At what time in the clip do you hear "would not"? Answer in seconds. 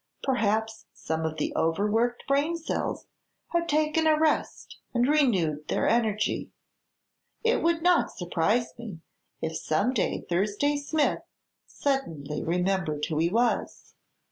7.61-8.09